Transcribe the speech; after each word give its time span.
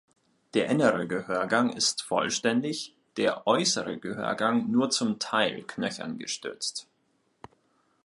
Der 0.55 0.65
innere 0.67 1.05
Gehörgang 1.07 1.69
ist 1.69 2.01
vollständig, 2.01 2.95
der 3.17 3.45
äußere 3.45 3.99
Gehörgang 3.99 4.71
nur 4.71 4.89
zum 4.89 5.19
Teil 5.19 5.61
knöchern 5.61 6.17
gestützt. 6.17 6.87